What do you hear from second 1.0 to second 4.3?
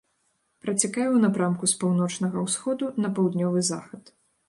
ў напрамку з паўночнага ўсходу на паўднёвы захад.